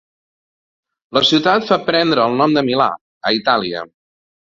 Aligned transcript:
La 1.17 1.21
ciutat 1.31 1.67
fa 1.71 1.77
prendre 1.89 2.23
el 2.29 2.33
nom 2.39 2.55
de 2.57 2.63
Milà, 2.71 2.87
a 3.31 3.35
Itàlia. 3.41 3.85